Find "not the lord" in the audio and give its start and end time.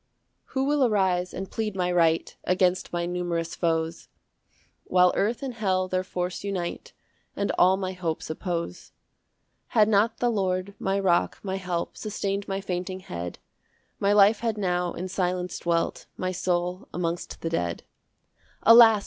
9.89-10.73